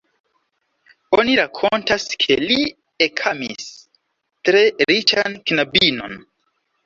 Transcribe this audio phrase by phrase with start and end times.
[1.17, 2.57] Oni rakontas, ke li
[3.07, 3.67] ekamis
[4.49, 6.19] tre riĉan knabinon.